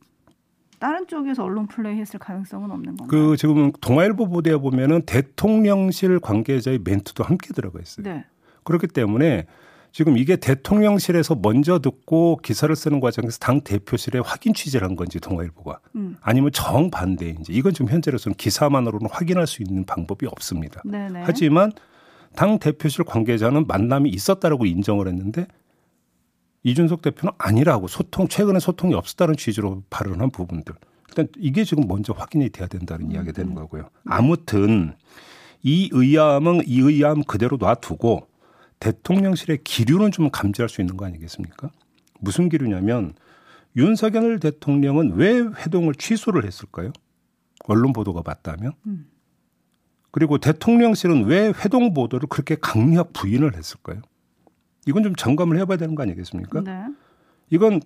다른 0.79 1.07
쪽에서 1.07 1.45
언론 1.45 1.67
플레이 1.67 1.99
했을 1.99 2.19
가능성은 2.19 2.71
없는 2.71 2.97
건가요? 2.97 3.09
그 3.09 3.37
지금 3.37 3.73
동아일보 3.73 4.29
보도에 4.29 4.57
보면은 4.57 5.03
대통령실 5.03 6.21
관계자의 6.21 6.81
멘트도 6.85 7.25
함께 7.25 7.55
들어가 7.55 7.81
있어요. 7.81 8.05
네. 8.05 8.25
그렇기 8.65 8.89
때문에 8.89 9.47
지금 9.95 10.19
이게 10.19 10.35
대통령실에서 10.35 11.37
먼저 11.41 11.79
듣고 11.79 12.41
기사를 12.43 12.75
쓰는 12.75 12.99
과정에서 12.99 13.39
당 13.39 13.61
대표실에 13.61 14.19
확인 14.19 14.53
취재를 14.53 14.89
한 14.89 14.97
건지 14.97 15.21
동아일보가 15.21 15.79
음. 15.95 16.17
아니면 16.21 16.51
정반대인지 16.51 17.53
이건 17.53 17.73
지금 17.73 17.93
현재로서는 17.93 18.35
기사만으로는 18.35 19.09
확인할 19.09 19.47
수 19.47 19.63
있는 19.63 19.85
방법이 19.85 20.27
없습니다. 20.27 20.83
네네. 20.85 21.23
하지만 21.25 21.71
당 22.35 22.59
대표실 22.59 23.05
관계자는 23.05 23.69
만남이 23.69 24.11
있었다라고 24.11 24.67
인정을 24.67 25.07
했는데 25.07 25.47
이준석 26.65 27.01
대표는 27.01 27.33
아니라고 27.39 27.87
소통 27.87 28.27
최근에 28.27 28.59
소통이 28.59 28.95
없었다는 28.95 29.37
취지로 29.37 29.85
발언한 29.91 30.31
부분들 30.31 30.75
일단 31.09 31.29
이게 31.39 31.63
지금 31.63 31.87
먼저 31.87 32.13
확인이 32.13 32.51
돼야 32.51 32.67
된다는 32.67 33.13
이야기가 33.13 33.31
되는 33.33 33.55
거고요. 33.55 33.91
아무튼 34.07 34.97
이 35.63 35.89
의아함은 35.93 36.63
이 36.67 36.81
의아함 36.81 37.23
그대로 37.23 37.59
놔두고 37.61 38.34
대통령실의 38.85 39.65
기류는 39.65 40.11
좀 40.11 40.31
감지할 40.31 40.69
수 40.69 40.83
있는 40.83 40.99
거 40.99 41.07
아니겠습니까? 41.07 41.71
무슨 42.21 42.51
기류냐면 42.51 43.15
윤석열 43.77 44.39
대통령은 44.39 45.15
왜 45.15 45.39
회동을 45.39 45.95
취소를 45.95 46.45
했을까요? 46.45 46.93
언론 47.65 47.95
보도가 47.95 48.23
맞다면? 48.25 48.73
음. 48.87 49.07
그리고 50.11 50.37
대통령실은 50.37 51.25
왜 51.25 51.49
회동 51.49 51.95
보도를 51.95 52.29
그렇게 52.29 52.57
강력 52.61 53.15
부인을 53.15 53.57
했을까요? 53.57 54.03
이건 54.87 55.03
좀 55.03 55.15
점검을 55.17 55.59
해봐야 55.61 55.79
되는 55.79 55.95
거 55.95 56.03
아니겠습니까? 56.03 56.61
네. 56.63 56.85
이건 57.49 57.81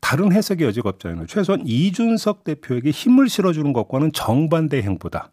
다른 0.00 0.32
해석의 0.32 0.68
여지가 0.68 0.88
없잖아요. 0.88 1.26
최소한 1.26 1.66
이준석 1.66 2.44
대표에게 2.44 2.90
힘을 2.90 3.28
실어주는 3.28 3.72
것과는 3.72 4.12
정반대 4.12 4.80
행보다. 4.82 5.32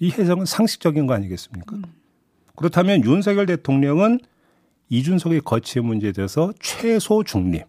이 0.00 0.10
해석은 0.10 0.46
상식적인 0.46 1.06
거 1.06 1.12
아니겠습니까? 1.12 1.76
그렇다면 2.56 3.04
윤석열 3.04 3.46
대통령은 3.46 4.20
이준석의 4.88 5.42
거취의 5.42 5.84
문제에 5.84 6.12
대해서 6.12 6.52
최소 6.60 7.22
중립, 7.24 7.64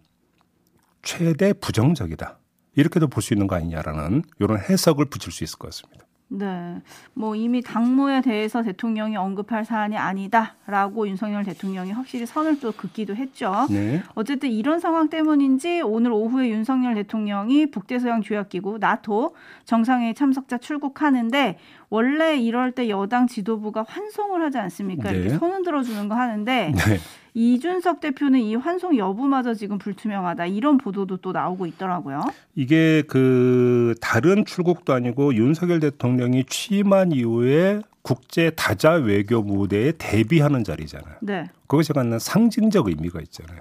최대 1.02 1.52
부정적이다. 1.52 2.38
이렇게도 2.74 3.08
볼 3.08 3.22
수 3.22 3.34
있는 3.34 3.46
거 3.46 3.54
아니냐라는 3.56 4.22
이런 4.40 4.58
해석을 4.58 5.06
붙일 5.06 5.32
수 5.32 5.44
있을 5.44 5.58
것 5.58 5.68
같습니다. 5.68 6.01
네. 6.34 6.80
뭐 7.12 7.36
이미 7.36 7.60
당무에 7.60 8.22
대해서 8.22 8.62
대통령이 8.62 9.16
언급할 9.16 9.64
사안이 9.66 9.96
아니다라고 9.98 11.06
윤석열 11.06 11.44
대통령이 11.44 11.92
확실히 11.92 12.24
선을 12.24 12.58
또 12.60 12.72
긋기도 12.72 13.14
했죠. 13.14 13.66
네. 13.70 14.02
어쨌든 14.14 14.50
이런 14.50 14.80
상황 14.80 15.08
때문인지 15.08 15.82
오늘 15.82 16.12
오후에 16.12 16.48
윤석열 16.48 16.94
대통령이 16.94 17.70
북대서양 17.70 18.22
조약기구 18.22 18.78
나토 18.78 19.34
정상회의 19.64 20.14
참석자 20.14 20.56
출국하는데 20.56 21.58
원래 21.90 22.38
이럴 22.38 22.72
때 22.72 22.88
여당 22.88 23.26
지도부가 23.26 23.84
환송을 23.86 24.42
하지 24.42 24.56
않습니까? 24.58 25.12
네. 25.12 25.18
이렇게 25.18 25.36
손은 25.36 25.62
들어주는 25.62 26.08
거 26.08 26.14
하는데 26.14 26.72
네. 26.74 26.98
이준석 27.34 28.00
대표는 28.00 28.40
이 28.40 28.54
환송 28.56 28.96
여부마저 28.96 29.54
지금 29.54 29.78
불투명하다 29.78 30.46
이런 30.46 30.76
보도도 30.76 31.18
또 31.18 31.32
나오고 31.32 31.66
있더라고요. 31.66 32.20
이게 32.54 33.02
그 33.06 33.94
다른 34.00 34.44
출국도 34.44 34.92
아니고 34.92 35.34
윤석열 35.34 35.80
대통령이 35.80 36.44
취임한 36.44 37.12
이후에 37.12 37.80
국제 38.02 38.50
다자 38.50 38.92
외교 38.92 39.42
무대에 39.42 39.92
대비하는 39.92 40.64
자리잖아요. 40.64 41.16
네. 41.22 41.48
그것이 41.66 41.92
갖는 41.92 42.18
상징적 42.18 42.88
의미가 42.88 43.20
있잖아요. 43.20 43.60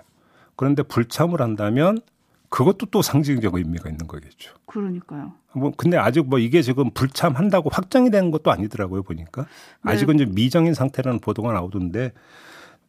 그런데 0.56 0.84
불참을 0.84 1.42
한다면 1.42 2.00
그것도 2.50 2.88
또 2.88 3.01
상징적 3.01 3.56
의미가 3.56 3.90
있는 3.90 4.08
거겠죠. 4.08 4.54
그러니까요. 4.66 5.32
뭐 5.54 5.72
근데 5.78 5.96
아직 5.96 6.28
뭐 6.28 6.40
이게 6.40 6.62
지금 6.62 6.90
불참한다고 6.92 7.70
확정이 7.72 8.10
된 8.10 8.32
것도 8.32 8.51
아니더라고요 8.51 9.04
보니까 9.04 9.44
네. 9.86 9.92
아직은 9.94 10.18
좀 10.18 10.34
미정인 10.34 10.74
상태라는 10.74 11.20
보도가 11.20 11.54
나오던데 11.54 12.12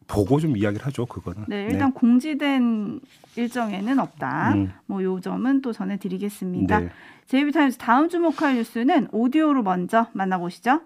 보고 0.07 0.39
좀 0.39 0.57
이야기를 0.57 0.85
하죠 0.87 1.05
그거는. 1.05 1.45
네, 1.47 1.67
일단 1.69 1.93
공지된 1.93 2.99
일정에는 3.35 3.99
없다. 3.99 4.53
음. 4.53 4.71
뭐요 4.85 5.19
점은 5.19 5.61
또 5.61 5.73
전해드리겠습니다. 5.73 6.79
네. 6.79 6.89
제이비타임즈 7.27 7.77
다음 7.77 8.09
주목할 8.09 8.55
뉴스는 8.55 9.09
오디오로 9.11 9.63
먼저 9.63 10.07
만나보시죠. 10.13 10.81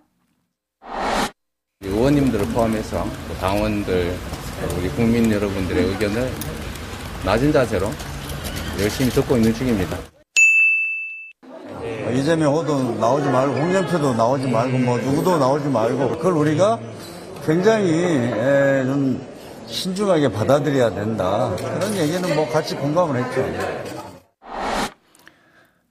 의원님들을 1.82 2.48
포함해서 2.54 3.04
또 3.28 3.34
당원들, 3.40 4.14
우리 4.78 4.90
국민 4.90 5.32
여러분들의 5.32 5.86
의견을 5.86 6.32
낮은 7.26 7.52
자세로 7.52 7.88
열심히 8.80 9.10
듣고 9.12 9.36
있는 9.36 9.54
중입니다. 9.54 9.98
이재명 12.14 12.54
호도 12.54 12.96
나오지 12.96 13.30
말고 13.30 13.54
홍영표도 13.54 14.14
나오지 14.16 14.50
말고 14.50 14.78
뭐 14.80 14.98
누구도 14.98 15.38
나오지 15.38 15.68
말고 15.68 16.10
그걸 16.18 16.34
우리가 16.34 16.80
굉장히 17.48 17.90
에, 17.94 18.84
좀 18.84 19.26
신중하게 19.68 20.34
받아들여야 20.34 20.94
된다 20.94 21.56
그런 21.56 21.96
얘기는 21.96 22.36
뭐 22.36 22.46
같이 22.50 22.76
공감을 22.76 23.24
했죠. 23.24 23.42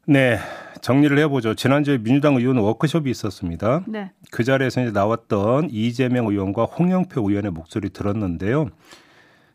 네. 0.04 0.38
정리를 0.82 1.18
해보죠. 1.18 1.54
지난주에 1.54 1.96
민주당 1.96 2.34
의원 2.36 2.58
워크숍이 2.58 3.10
있었습니다. 3.10 3.84
네. 3.88 4.12
그 4.30 4.44
자리에서 4.44 4.82
이제 4.82 4.90
나왔던 4.90 5.70
이재명 5.72 6.26
의원과 6.26 6.64
홍영표 6.64 7.26
의원의 7.26 7.52
목소리 7.52 7.88
들었는데요. 7.88 8.68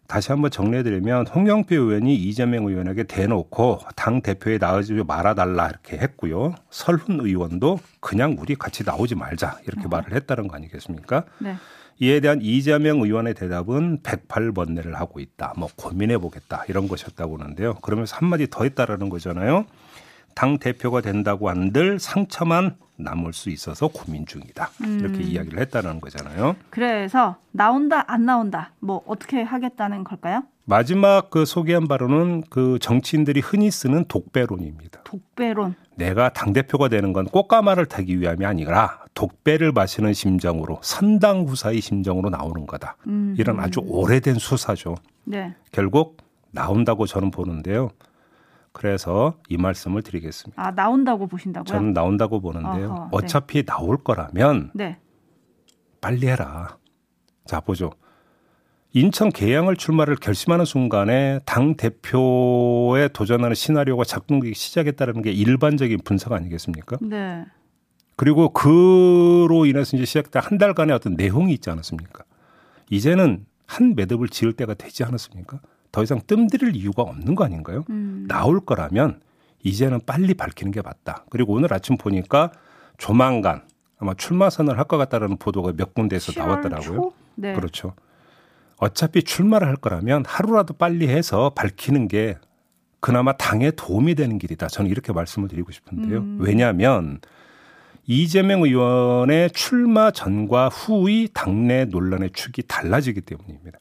다시 0.08 0.32
한번 0.32 0.50
정리해드리면 0.50 1.28
홍영표 1.28 1.76
의원이 1.76 2.16
이재명 2.16 2.66
의원에게 2.66 3.04
대놓고 3.04 3.80
당 3.96 4.24
대표에 4.24 4.58
나오지 4.58 5.04
말아달라 5.06 5.70
이렇게 5.70 5.98
했고요. 6.00 6.56
설훈 6.72 7.20
의원도 7.22 7.80
그냥 8.00 8.36
우리 8.40 8.56
같이 8.56 8.84
나오지 8.84 9.14
말자 9.14 9.60
이렇게 9.68 9.88
말을 9.88 10.14
했다는 10.14 10.48
거 10.48 10.56
아니겠습니까? 10.56 11.26
네. 11.38 11.56
이에 12.02 12.20
대한 12.20 12.40
이재명 12.42 13.02
의원의 13.02 13.36
대답은 13.36 14.00
108번뇌를 14.02 14.94
하고 14.94 15.20
있다. 15.20 15.54
뭐 15.56 15.70
고민해 15.76 16.18
보겠다. 16.18 16.64
이런 16.68 16.88
것이었다고 16.88 17.38
하는데요. 17.38 17.76
그러면서 17.76 18.18
한마디 18.18 18.50
더 18.50 18.64
했다라는 18.64 19.10
거잖아요. 19.10 19.66
당 20.34 20.58
대표가 20.58 21.02
된다고 21.02 21.50
한들 21.50 22.00
상처만 22.00 22.76
남을 22.98 23.34
수 23.34 23.52
있어서 23.52 23.88
고민 23.88 24.26
중이다. 24.26 24.72
이렇게 25.00 25.22
이야기를 25.22 25.60
했다는 25.60 26.02
거잖아요. 26.02 26.56
그래서 26.72 27.38
나온다 27.52 28.04
안 28.12 28.26
나온다 28.26 28.72
뭐 28.80 29.04
어떻게 29.06 29.44
하겠다는 29.44 30.04
걸까요? 30.04 30.44
마지막 30.64 31.30
그 31.30 31.46
소개한 31.46 31.88
바로는 31.88 32.44
그 32.50 32.78
정치인들이 32.80 33.40
흔히 33.40 33.72
쓰는 33.72 34.06
독배론입니다. 34.06 35.02
독배론. 35.04 35.76
내가 35.96 36.30
당 36.30 36.54
대표가 36.54 36.88
되는 36.88 37.14
건 37.14 37.26
꽃가마를 37.26 37.86
타기 37.88 38.20
위함이 38.20 38.46
아니라 38.46 39.04
독배를 39.14 39.72
마시는 39.72 40.14
심정으로 40.14 40.80
선당 40.82 41.46
후사의 41.46 41.82
심정으로 41.82 42.30
나오는 42.30 42.66
거다. 42.66 42.96
음. 43.08 43.36
이런 43.38 43.60
아주 43.60 43.82
오래된 43.84 44.36
수사죠. 44.36 44.96
네. 45.26 45.56
결국 45.72 46.18
나온다고 46.52 47.06
저는 47.06 47.32
보는데요. 47.32 47.90
그래서 48.72 49.36
이 49.50 49.58
말씀을 49.58 50.02
드리겠습니다. 50.02 50.62
아 50.66 50.72
나온다고 50.72 51.28
보신다고요? 51.28 51.66
저는 51.66 51.94
나온다고 51.94 52.40
보는데요. 52.40 52.90
어허, 52.90 53.04
네. 53.04 53.08
어차피 53.12 53.66
나올 53.66 53.98
거라면 53.98 54.72
네. 54.74 54.98
빨리 56.00 56.28
해라. 56.28 56.78
자, 57.46 57.60
보죠. 57.60 57.92
인천 58.94 59.30
계양을 59.32 59.78
출마를 59.78 60.18
결심하는 60.18 60.66
순간에 60.66 61.40
당 61.46 61.76
대표에 61.76 63.08
도전하는 63.10 63.56
시나리오가 63.56 64.04
작동되기 64.04 64.54
시작했다는 64.54 65.22
게 65.22 65.32
일반적인 65.32 66.00
분석 66.04 66.34
아니겠습니까? 66.34 66.98
네. 67.02 67.46
그리고 68.18 68.50
그로 68.50 69.66
인해서 69.66 69.96
이제 69.96 70.06
시작된 70.06 70.42
한 70.44 70.58
달간의 70.58 70.94
어떤 70.94 71.14
내용이 71.14 71.54
있지 71.54 71.70
않았습니까? 71.70 72.24
이제는 72.90 73.46
한 73.66 73.96
매듭을 73.96 74.28
지을 74.28 74.54
때가 74.54 74.74
되지 74.74 75.06
않았습니까? 75.06 75.62
더 75.94 76.04
이상 76.04 76.20
뜸들일 76.28 76.76
이유가 76.76 77.04
없는 77.04 77.36
거 77.36 77.46
아닌가요? 77.46 77.86
음. 77.90 78.26
나올 78.28 78.60
거라면 78.60 79.22
이제는 79.64 80.02
빨리 80.06 80.34
밝히는 80.34 80.72
게 80.74 80.82
맞다. 80.82 81.24
그리고 81.30 81.54
오늘 81.54 81.74
아침 81.74 81.96
보니까 81.98 82.52
조만간 82.98 83.62
아마 84.00 84.14
출마 84.16 84.50
선언을 84.50 84.78
할 84.78 84.86
것 84.86 84.98
같다라는 84.98 85.38
보도가 85.38 85.74
몇 85.78 85.94
군데에서 85.94 86.34
7월 86.34 86.38
나왔더라고요. 86.46 86.82
초? 86.96 87.14
네. 87.36 87.54
그렇죠. 87.54 87.94
어차피 88.82 89.22
출마를 89.22 89.68
할 89.68 89.76
거라면 89.76 90.26
하루라도 90.28 90.74
빨리 90.74 91.08
해서 91.08 91.52
밝히는 91.56 92.08
게 92.08 92.36
그나마 93.00 93.34
당에 93.34 93.70
도움이 93.70 94.16
되는 94.16 94.40
길이다. 94.40 94.68
저는 94.68 94.90
이렇게 94.90 95.14
말씀을 95.14 95.48
드리고 95.48 95.72
싶은데요. 95.72 96.18
음. 96.18 96.38
왜냐하면 96.42 97.20
이재명 98.08 98.64
의원의 98.64 99.52
출마 99.52 100.10
전과 100.10 100.70
후의 100.70 101.30
당내 101.32 101.86
논란의 101.86 102.32
축이 102.34 102.64
달라지기 102.64 103.22
때문입니다. 103.22 103.78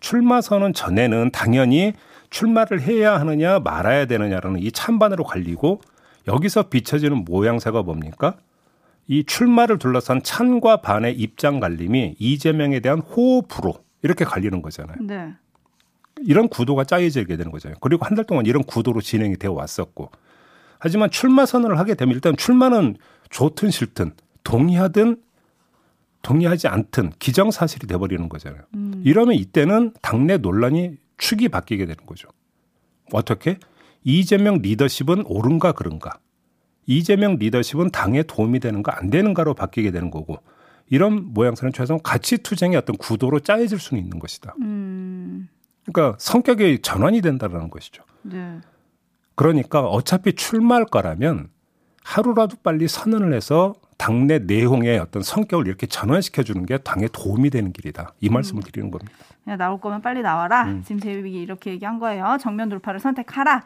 출마 0.00 0.40
선언 0.40 0.72
전에는 0.72 1.30
당연히 1.30 1.92
출마를 2.30 2.80
해야 2.80 3.20
하느냐 3.20 3.58
말아야 3.58 4.06
되느냐라는 4.06 4.60
이 4.60 4.72
찬반으로 4.72 5.24
갈리고 5.24 5.82
여기서 6.26 6.70
비춰지는 6.70 7.26
모양새가 7.26 7.82
뭡니까? 7.82 8.36
이 9.08 9.24
출마를 9.24 9.78
둘러싼 9.78 10.22
찬과 10.22 10.78
반의 10.78 11.14
입장 11.14 11.60
갈림이 11.60 12.16
이재명에 12.18 12.80
대한 12.80 13.00
호불호 13.00 13.85
이렇게 14.02 14.24
갈리는 14.24 14.62
거잖아요. 14.62 14.96
네. 15.00 15.32
이런 16.22 16.48
구도가 16.48 16.84
짜여지게 16.84 17.36
되는 17.36 17.50
거잖아요. 17.52 17.76
그리고 17.80 18.04
한 18.04 18.14
달 18.14 18.24
동안 18.24 18.46
이런 18.46 18.62
구도로 18.62 19.00
진행이 19.00 19.36
되어 19.36 19.52
왔었고. 19.52 20.10
하지만 20.78 21.10
출마 21.10 21.46
선언을 21.46 21.78
하게 21.78 21.94
되면 21.94 22.14
일단 22.14 22.36
출마는 22.36 22.96
좋든 23.30 23.70
싫든 23.70 24.12
동의하든 24.44 25.20
동의하지 26.22 26.68
않든 26.68 27.12
기정사실이 27.18 27.86
돼버리는 27.86 28.28
거잖아요. 28.28 28.62
음. 28.74 29.02
이러면 29.04 29.34
이때는 29.36 29.92
당내 30.02 30.38
논란이 30.38 30.96
축이 31.18 31.48
바뀌게 31.48 31.86
되는 31.86 32.04
거죠. 32.06 32.28
어떻게? 33.12 33.58
이재명 34.04 34.58
리더십은 34.58 35.24
옳은가 35.26 35.72
그른가? 35.72 36.18
이재명 36.86 37.36
리더십은 37.36 37.90
당에 37.90 38.22
도움이 38.22 38.60
되는가 38.60 38.98
안 38.98 39.10
되는가로 39.10 39.54
바뀌게 39.54 39.90
되는 39.90 40.10
거고 40.10 40.38
이런 40.88 41.32
모양새는 41.32 41.72
최소한 41.72 42.00
가치 42.02 42.38
투쟁의 42.38 42.76
어떤 42.76 42.96
구도로 42.96 43.40
짜여질 43.40 43.78
수는 43.78 44.02
있는 44.02 44.18
것이다. 44.18 44.54
음. 44.60 45.48
그러니까 45.84 46.16
성격이 46.18 46.80
전환이 46.82 47.20
된다는 47.20 47.70
것이죠. 47.70 48.02
네. 48.22 48.60
그러니까 49.34 49.82
어차피 49.82 50.34
출마할 50.34 50.86
거라면 50.86 51.48
하루라도 52.02 52.56
빨리 52.62 52.88
선언을 52.88 53.34
해서 53.34 53.74
당내 53.98 54.40
내용의 54.40 54.98
어떤 54.98 55.22
성격을 55.22 55.66
이렇게 55.66 55.86
전환시켜 55.86 56.42
주는 56.42 56.66
게 56.66 56.78
당에 56.78 57.08
도움이 57.12 57.50
되는 57.50 57.72
길이다. 57.72 58.12
이 58.20 58.28
말씀을 58.28 58.62
음. 58.62 58.64
드리는 58.64 58.90
겁니다. 58.90 59.12
그냥 59.42 59.58
나올 59.58 59.80
거면 59.80 60.02
빨리 60.02 60.22
나와라. 60.22 60.64
음. 60.64 60.82
지금 60.82 61.00
제이비 61.00 61.32
이렇게 61.32 61.70
얘기한 61.72 61.98
거예요. 61.98 62.36
정면 62.40 62.68
돌파를 62.68 63.00
선택하라. 63.00 63.64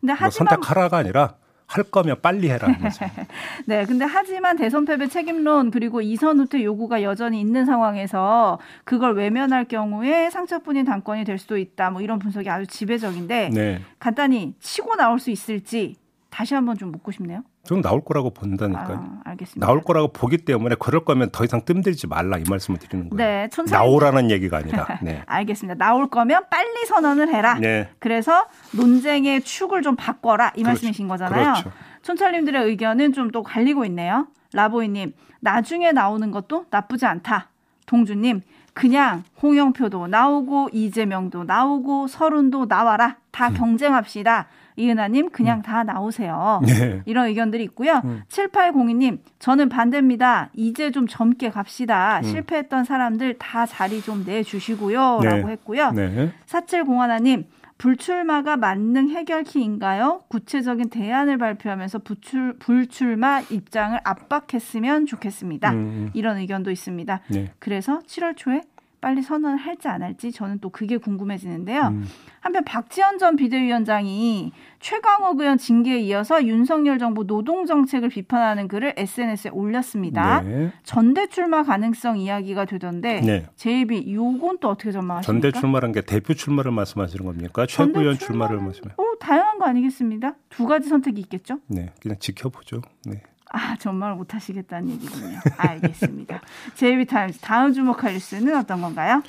근데 0.00 0.12
뭐 0.12 0.16
하지만 0.18 0.46
뭐 0.46 0.56
선택하라가 0.56 0.98
아니라 0.98 1.34
할 1.70 1.84
거면 1.84 2.16
빨리 2.20 2.50
해라. 2.50 2.66
네, 3.66 3.84
근데 3.86 4.04
하지만 4.04 4.56
대선 4.56 4.84
패배 4.84 5.06
책임론 5.06 5.70
그리고 5.70 6.00
이선 6.00 6.40
후퇴 6.40 6.64
요구가 6.64 7.04
여전히 7.04 7.40
있는 7.40 7.64
상황에서 7.64 8.58
그걸 8.82 9.14
외면할 9.14 9.66
경우에 9.66 10.30
상처뿐인 10.30 10.84
당권이 10.84 11.24
될 11.24 11.38
수도 11.38 11.56
있다. 11.56 11.90
뭐 11.90 12.02
이런 12.02 12.18
분석이 12.18 12.50
아주 12.50 12.66
지배적인데 12.66 13.50
네. 13.54 13.80
간단히 14.00 14.54
치고 14.58 14.96
나올 14.96 15.20
수 15.20 15.30
있을지 15.30 15.94
다시 16.28 16.54
한번 16.54 16.76
좀 16.76 16.90
묻고 16.90 17.12
싶네요. 17.12 17.44
저는 17.70 17.82
나올 17.82 18.04
거라고 18.04 18.30
본다니까요. 18.30 18.96
아, 18.96 19.20
알겠습니다. 19.30 19.64
나올 19.64 19.80
거라고 19.80 20.08
보기 20.08 20.38
때문에 20.38 20.74
그럴 20.80 21.04
거면 21.04 21.30
더 21.30 21.44
이상 21.44 21.60
뜸들지 21.64 22.08
말라 22.08 22.36
이 22.36 22.42
말씀을 22.50 22.80
드리는 22.80 23.08
거예요. 23.08 23.16
네, 23.16 23.48
촌사... 23.48 23.76
나오라는 23.76 24.32
얘기가 24.32 24.56
아니라. 24.56 24.88
네. 25.02 25.22
알겠습니다. 25.24 25.78
나올 25.78 26.10
거면 26.10 26.46
빨리 26.50 26.84
선언을 26.86 27.32
해라. 27.32 27.54
네. 27.60 27.88
그래서 28.00 28.46
논쟁의 28.72 29.42
축을 29.42 29.82
좀 29.82 29.94
바꿔라 29.94 30.48
이 30.56 30.62
그렇죠. 30.62 30.68
말씀이신 30.68 31.06
거잖아요. 31.06 31.52
그렇죠. 31.52 31.70
촌철님들의 32.02 32.64
의견은 32.64 33.12
좀 33.12 33.30
또 33.30 33.44
갈리고 33.44 33.84
있네요. 33.84 34.26
라보이님 34.52 35.12
나중에 35.38 35.92
나오는 35.92 36.28
것도 36.32 36.64
나쁘지 36.70 37.06
않다. 37.06 37.50
동주님 37.86 38.40
그냥 38.74 39.22
홍영표도 39.40 40.08
나오고 40.08 40.70
이재명도 40.72 41.44
나오고 41.44 42.08
서른도 42.08 42.66
나와라. 42.66 43.18
다 43.30 43.50
음. 43.50 43.54
경쟁합시다. 43.54 44.48
이은하님 44.80 45.30
그냥 45.30 45.58
음. 45.58 45.62
다 45.62 45.84
나오세요. 45.84 46.60
네. 46.66 47.02
이런 47.06 47.26
의견들이 47.26 47.62
있고요. 47.64 48.00
음. 48.04 48.22
7802님 48.28 49.18
저는 49.38 49.68
반대입니다. 49.68 50.50
이제 50.54 50.90
좀 50.90 51.06
젊게 51.06 51.50
갑시다. 51.50 52.18
음. 52.18 52.22
실패했던 52.24 52.84
사람들 52.84 53.38
다 53.38 53.66
자리 53.66 54.00
좀 54.00 54.24
내주시고요. 54.26 55.20
네. 55.22 55.28
라고 55.28 55.50
했고요. 55.50 55.92
네. 55.92 56.32
4701님 56.46 57.44
불출마가 57.80 58.58
만능 58.58 59.08
해결키인가요? 59.08 60.24
구체적인 60.28 60.90
대안을 60.90 61.38
발표하면서 61.38 62.00
부출, 62.00 62.52
불출마 62.58 63.40
입장을 63.50 63.98
압박했으면 64.04 65.06
좋겠습니다. 65.06 65.72
음. 65.72 66.10
이런 66.12 66.36
의견도 66.36 66.70
있습니다. 66.70 67.20
네. 67.28 67.50
그래서 67.58 68.00
7월 68.00 68.36
초에 68.36 68.60
빨리 69.00 69.22
선언을 69.22 69.56
할지 69.56 69.88
안 69.88 70.02
할지 70.02 70.30
저는 70.30 70.58
또 70.60 70.68
그게 70.68 70.96
궁금해지는데요. 70.98 71.88
음. 71.88 72.06
한편 72.40 72.64
박지원 72.64 73.18
전 73.18 73.36
비대위원장이 73.36 74.52
최강욱 74.78 75.40
의원 75.40 75.58
징계에 75.58 76.00
이어서 76.00 76.44
윤석열 76.44 76.98
정부 76.98 77.26
노동 77.26 77.66
정책을 77.66 78.08
비판하는 78.08 78.68
글을 78.68 78.94
SNS에 78.96 79.50
올렸습니다. 79.50 80.40
네. 80.42 80.72
전대 80.82 81.26
출마 81.28 81.62
가능성 81.62 82.18
이야기가 82.18 82.64
되던데 82.66 83.20
네. 83.20 83.46
제이비 83.56 84.12
요건 84.14 84.58
또 84.60 84.68
어떻게 84.68 84.92
전망하십니까? 84.92 85.32
전대 85.32 85.58
출마란 85.58 85.92
게 85.92 86.00
대표 86.00 86.34
출마를 86.34 86.72
말씀하시는 86.72 87.24
겁니까? 87.24 87.66
최고 87.66 88.00
위원 88.00 88.18
출마를 88.18 88.56
말씀하시면? 88.56 88.94
어, 88.96 89.18
다양한 89.18 89.58
거 89.58 89.66
아니겠습니까? 89.66 90.34
두 90.48 90.66
가지 90.66 90.88
선택이 90.88 91.20
있겠죠? 91.22 91.58
네, 91.66 91.92
그냥 92.00 92.18
지켜보죠. 92.18 92.82
네. 93.04 93.22
아, 93.52 93.76
정말 93.78 94.14
못하시겠다는 94.14 94.90
얘기군요. 94.90 95.40
알겠습니다. 95.56 96.40
제이비타임즈 96.74 97.38
다음 97.40 97.72
주목할 97.72 98.12
뉴스는 98.14 98.56
어떤 98.56 98.80
건가요? 98.80 99.22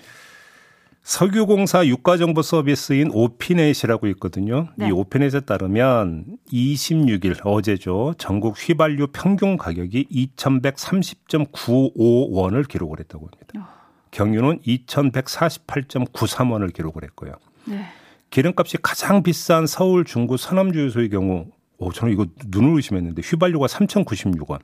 석유공사 1.03 1.87
유가정보 1.87 2.43
서비스인 2.43 3.09
오피넷이라고 3.11 4.05
있거든요. 4.09 4.67
네. 4.75 4.87
이 4.87 4.91
오피넷에 4.91 5.39
따르면 5.41 6.25
26일 6.53 7.39
어제죠. 7.43 8.13
전국 8.19 8.55
휘발유 8.57 9.07
평균 9.07 9.57
가격이 9.57 10.07
2,130.95원을 10.37 12.67
기록을 12.67 12.99
했다고 12.99 13.27
합니다. 13.27 13.47
어. 13.57 13.65
경유는 14.11 14.59
2,148.93원을 14.59 16.71
기록을 16.71 17.03
했고요. 17.05 17.33
네. 17.65 17.83
기름값이 18.29 18.77
가장 18.83 19.23
비싼 19.23 19.65
서울 19.65 20.05
중구 20.05 20.37
서남주유소의 20.37 21.09
경우 21.09 21.47
오, 21.81 21.91
저는 21.91 22.13
이거 22.13 22.27
눈을 22.47 22.75
의심했는데 22.75 23.23
휘발유가 23.25 23.65
3,096원, 23.65 24.59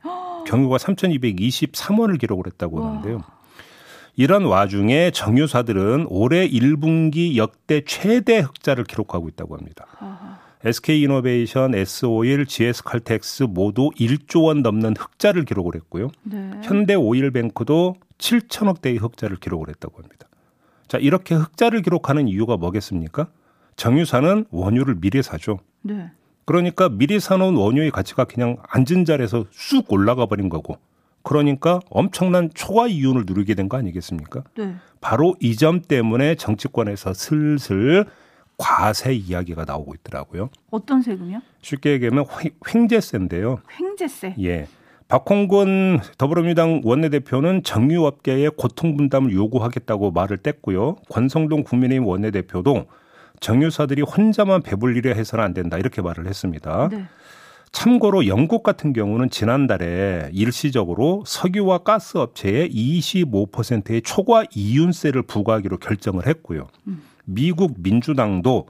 경유가 0.46 0.76
3,223원을 0.76 2.18
기록을 2.18 2.46
했다고 2.46 2.84
하는데요. 2.84 3.22
이런 4.14 4.44
와중에 4.44 5.10
정유사들은 5.10 6.06
올해 6.08 6.48
1분기 6.48 7.36
역대 7.36 7.82
최대 7.84 8.38
흑자를 8.38 8.84
기록하고 8.84 9.28
있다고 9.28 9.56
합니다. 9.56 9.86
SK이노베이션, 10.64 11.74
S-오일, 11.74 12.46
GS칼텍스 12.46 13.44
모두 13.44 13.90
1조 13.90 14.44
원 14.44 14.62
넘는 14.62 14.94
흑자를 14.96 15.44
기록을 15.44 15.74
했고요. 15.76 16.08
네. 16.24 16.50
현대오일뱅크도 16.64 17.96
7천억 18.18 18.80
대의 18.80 18.96
흑자를 18.96 19.36
기록을 19.36 19.68
했다고 19.68 20.02
합니다. 20.02 20.28
자, 20.88 20.98
이렇게 20.98 21.34
흑자를 21.34 21.82
기록하는 21.82 22.26
이유가 22.26 22.56
뭐겠습니까? 22.56 23.28
정유사는 23.76 24.46
원유를 24.50 24.96
미리 25.00 25.22
사죠. 25.22 25.60
네. 25.82 26.10
그러니까 26.48 26.88
미리 26.88 27.20
사놓은 27.20 27.56
원유의 27.56 27.90
가치가 27.90 28.24
그냥 28.24 28.56
앉은 28.70 29.04
자리에서 29.04 29.44
쑥 29.50 29.92
올라가 29.92 30.24
버린 30.24 30.48
거고 30.48 30.78
그러니까 31.22 31.80
엄청난 31.90 32.48
초과 32.54 32.86
이윤을 32.86 33.24
누리게 33.26 33.54
된 33.54 33.68
거 33.68 33.76
아니겠습니까? 33.76 34.44
네. 34.56 34.74
바로 35.02 35.36
이 35.40 35.56
점 35.56 35.82
때문에 35.82 36.36
정치권에서 36.36 37.12
슬슬 37.12 38.06
과세 38.56 39.12
이야기가 39.12 39.66
나오고 39.66 39.92
있더라고요. 39.96 40.48
어떤 40.70 41.02
세금이요? 41.02 41.42
쉽게 41.60 41.90
얘기하면 41.92 42.24
횡재세인데요. 42.74 43.58
횡재세. 43.78 44.34
예. 44.40 44.68
박홍근 45.08 46.00
더불어민주당 46.16 46.80
원내대표는 46.82 47.62
정유업계의 47.62 48.52
고통 48.56 48.96
분담을 48.96 49.32
요구하겠다고 49.34 50.12
말을 50.12 50.38
뗐고요. 50.38 50.96
권성동 51.10 51.64
국민의힘 51.64 52.06
원내대표도 52.06 52.86
정유사들이 53.40 54.02
혼자만 54.02 54.62
배불리려 54.62 55.14
해서는 55.14 55.44
안 55.44 55.54
된다 55.54 55.78
이렇게 55.78 56.02
말을 56.02 56.26
했습니다. 56.26 56.88
네. 56.90 57.06
참고로 57.72 58.26
영국 58.26 58.62
같은 58.62 58.92
경우는 58.92 59.30
지난달에 59.30 60.30
일시적으로 60.32 61.22
석유와 61.26 61.78
가스 61.78 62.16
업체에 62.16 62.68
25%의 62.68 64.02
초과 64.02 64.44
이윤세를 64.54 65.22
부과하기로 65.22 65.78
결정을 65.78 66.26
했고요. 66.26 66.68
음. 66.86 67.02
미국 67.24 67.74
민주당도 67.78 68.68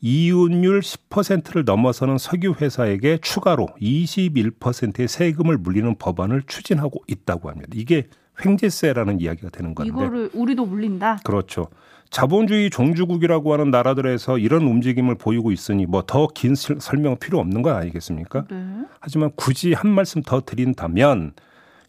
이윤율 0.00 0.80
10%를 0.80 1.64
넘어서는 1.64 2.18
석유 2.18 2.54
회사에게 2.60 3.18
추가로 3.18 3.66
21%의 3.80 5.08
세금을 5.08 5.58
물리는 5.58 5.96
법안을 5.96 6.42
추진하고 6.46 7.02
있다고 7.08 7.48
합니다. 7.50 7.72
이게 7.74 8.06
횡재세라는 8.44 9.20
이야기가 9.20 9.48
되는 9.48 9.74
건데. 9.74 9.88
이거를 9.88 10.30
우리도 10.34 10.66
물린다. 10.66 11.20
그렇죠. 11.24 11.68
자본주의 12.10 12.70
종주국이라고 12.70 13.52
하는 13.52 13.70
나라들에서 13.70 14.38
이런 14.38 14.62
움직임을 14.62 15.16
보이고 15.16 15.52
있으니 15.52 15.86
뭐 15.86 16.02
더 16.02 16.28
긴 16.34 16.54
설명은 16.54 17.18
필요 17.18 17.38
없는 17.40 17.62
거 17.62 17.70
아니겠습니까? 17.72 18.44
네. 18.50 18.56
하지만 19.00 19.30
굳이 19.36 19.72
한 19.72 19.90
말씀 19.90 20.22
더 20.22 20.40
드린다면 20.40 21.32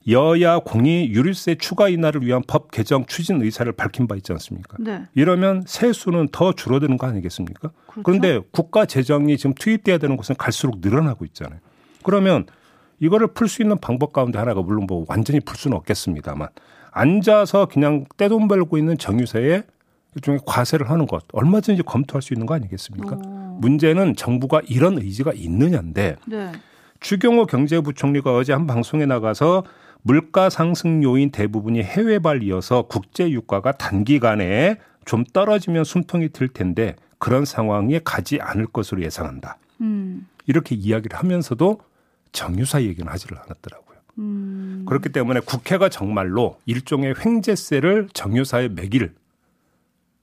여야 0.10 0.60
공히 0.60 1.10
유류세 1.10 1.56
추가 1.56 1.90
인하를 1.90 2.24
위한 2.24 2.42
법 2.48 2.72
개정 2.72 3.06
추진 3.06 3.42
의사를 3.42 3.70
밝힌 3.74 4.08
바 4.08 4.16
있지 4.16 4.32
않습니까? 4.32 4.78
네. 4.80 5.04
이러면 5.16 5.64
세수는 5.68 6.30
더 6.32 6.54
줄어드는 6.54 6.98
거 6.98 7.08
아니겠습니까? 7.08 7.72
그렇죠? 7.88 8.04
그런데 8.04 8.40
국가 8.52 8.86
재정이 8.86 9.38
지금 9.38 9.54
투입돼야 9.54 9.98
되는 9.98 10.16
곳은 10.16 10.36
갈수록 10.36 10.78
늘어나고 10.80 11.26
있잖아요. 11.26 11.60
그러면 12.04 12.46
이거를 13.00 13.28
풀 13.28 13.48
수 13.50 13.62
있는 13.62 13.78
방법 13.78 14.14
가운데 14.14 14.40
하나가 14.40 14.62
물론 14.62 14.86
뭐 14.88 15.06
완전히 15.10 15.40
풀 15.42 15.58
수는 15.58 15.76
없겠습니다만 15.78 16.48
앉아서 16.92 17.66
그냥 17.66 18.06
떼돈 18.18 18.48
벌고 18.48 18.78
있는 18.78 18.98
정유사에 18.98 19.64
일종의 20.18 20.42
과세를 20.46 20.90
하는 20.90 21.06
것 21.06 21.24
얼마든지 21.32 21.84
검토할 21.84 22.22
수 22.22 22.34
있는 22.34 22.46
거 22.46 22.56
아니겠습니까? 22.56 23.16
오. 23.16 23.58
문제는 23.62 24.16
정부가 24.16 24.62
이런 24.68 24.98
의지가 24.98 25.32
있느냐인데 25.34 26.18
네. 26.26 26.52
추경호 27.00 27.46
경제부총리가 27.46 28.36
어제 28.36 28.54
한 28.54 28.68
방송에 28.68 29.06
나가서 29.06 29.64
물가 30.02 30.50
상승 30.50 31.04
요인 31.04 31.32
대부분이 31.32 31.82
해외발이어서 31.84 32.84
국제 32.84 33.30
유가가 33.30 33.72
단기간에 33.72 34.78
좀 35.06 35.24
떨어지면 35.24 35.84
숨통이 35.84 36.30
들 36.30 36.48
텐데 36.48 36.96
그런 37.20 37.46
상황에 37.46 38.00
가지 38.04 38.40
않을 38.42 38.68
것으로 38.68 39.04
예상한다. 39.04 39.58
음. 39.82 40.28
이렇게 40.46 40.76
이야기를 40.76 41.18
하면서도 41.18 41.80
정유사 42.32 42.84
얘기는 42.84 43.12
하지를 43.12 43.38
않았더라고요. 43.38 43.98
음. 44.20 44.86
그렇기 44.88 45.10
때문에 45.10 45.42
국회가 45.42 45.90
정말로 45.90 46.58
일종의 46.66 47.16
횡재세를 47.24 48.10
정유사에 48.14 48.70
매길 48.70 49.14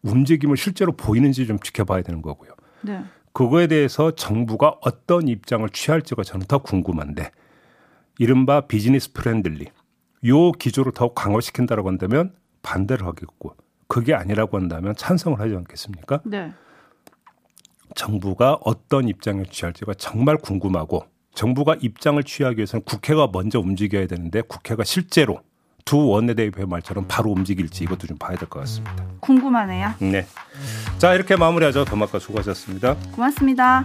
움직임을 0.04 0.56
실제로 0.56 0.92
보이는지 0.92 1.46
좀 1.46 1.58
지켜봐야 1.58 2.02
되는 2.02 2.22
거고요. 2.22 2.52
네. 2.82 3.02
그거에 3.32 3.66
대해서 3.66 4.12
정부가 4.12 4.76
어떤 4.82 5.26
입장을 5.26 5.68
취할지가 5.70 6.22
저는 6.22 6.46
더 6.46 6.58
궁금한데 6.58 7.32
이른바 8.18 8.60
business 8.62 9.12
friendly 9.12 9.66
요 10.26 10.52
기조를 10.52 10.92
더욱 10.92 11.14
강화시킨다고 11.14 11.88
한다면 11.88 12.32
반대를 12.62 13.06
하겠고 13.06 13.56
그게 13.88 14.14
아니라고 14.14 14.56
한다면 14.56 14.94
찬성을 14.96 15.38
하지 15.40 15.56
않겠습니까? 15.56 16.20
네. 16.24 16.52
정부가 17.94 18.58
어떤 18.62 19.08
입장을 19.08 19.44
취할지가 19.46 19.94
정말 19.94 20.36
궁금하고 20.36 21.04
정부가 21.34 21.76
입장을 21.80 22.22
취하기 22.22 22.58
위해서는 22.58 22.84
국회가 22.84 23.28
먼저 23.32 23.58
움직여야 23.58 24.06
되는데 24.06 24.40
국회가 24.42 24.84
실제로 24.84 25.40
두 25.84 26.08
원내대표 26.08 26.66
말처럼 26.66 27.04
바로 27.08 27.30
움직일지 27.30 27.84
이것도 27.84 28.06
좀 28.06 28.16
봐야 28.16 28.36
될 28.36 28.48
것 28.48 28.60
같습니다. 28.60 29.04
궁금하네요. 29.20 29.94
네. 29.98 30.26
자, 30.98 31.14
이렇게 31.14 31.36
마무리하죠. 31.36 31.84
더마카 31.84 32.18
수고하셨습니다. 32.18 32.96
고맙습니다. 33.12 33.84